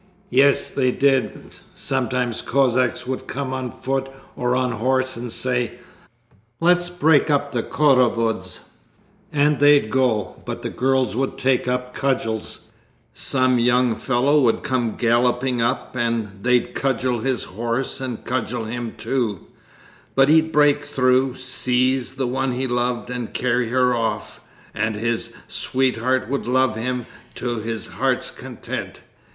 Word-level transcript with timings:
'Yes, 0.31 0.71
they 0.71 0.91
did! 0.91 1.53
Sometimes 1.75 2.41
Cossacks 2.41 3.05
would 3.05 3.27
come 3.27 3.53
on 3.53 3.69
foot 3.71 4.09
or 4.35 4.55
on 4.55 4.71
horse 4.71 5.15
and 5.15 5.31
say, 5.31 5.73
"Let's 6.59 6.89
break 6.89 7.29
up 7.29 7.51
the 7.51 7.61
khorovods," 7.61 8.61
and 9.31 9.59
they'd 9.59 9.91
go, 9.91 10.41
but 10.43 10.63
the 10.63 10.71
girls 10.71 11.15
would 11.15 11.37
take 11.37 11.67
up 11.67 11.93
cudgels. 11.93 12.61
Carnival 12.63 13.11
week, 13.11 13.11
some 13.13 13.59
young 13.59 13.95
fellow 13.95 14.41
would 14.41 14.63
come 14.63 14.95
galloping 14.95 15.61
up, 15.61 15.95
and 15.95 16.31
they'd 16.41 16.73
cudgel 16.73 17.19
his 17.19 17.43
horse 17.43 18.01
and 18.01 18.25
cudgel 18.25 18.65
him 18.65 18.95
too. 18.97 19.45
But 20.15 20.29
he'd 20.29 20.51
break 20.51 20.81
through, 20.83 21.35
seize 21.35 22.15
the 22.15 22.25
one 22.25 22.53
he 22.53 22.65
loved, 22.65 23.11
and 23.11 23.35
carry 23.35 23.67
her 23.69 23.93
off. 23.93 24.41
And 24.73 24.95
his 24.95 25.31
sweetheart 25.47 26.27
would 26.27 26.47
love 26.47 26.75
him 26.75 27.05
to 27.35 27.59
his 27.59 27.85
heart's 27.85 28.31
content! 28.31 29.01